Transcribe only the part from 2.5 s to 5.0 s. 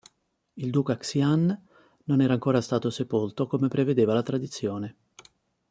stato sepolto come prevedeva la tradizione.